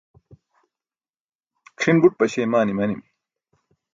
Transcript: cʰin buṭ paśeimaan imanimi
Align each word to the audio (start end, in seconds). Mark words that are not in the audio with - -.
cʰin 1.79 1.95
buṭ 2.01 2.13
paśeimaan 2.19 2.71
imanimi 2.73 3.05